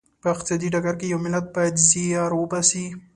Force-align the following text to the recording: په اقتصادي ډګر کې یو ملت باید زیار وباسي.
په 0.21 0.27
اقتصادي 0.33 0.67
ډګر 0.73 0.95
کې 0.99 1.07
یو 1.13 1.19
ملت 1.25 1.45
باید 1.55 1.75
زیار 1.89 2.31
وباسي. 2.35 2.85